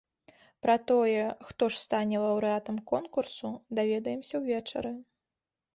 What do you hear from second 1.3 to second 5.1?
хто ж стане лаўрэатам конкурсу, даведаемся ўвечары.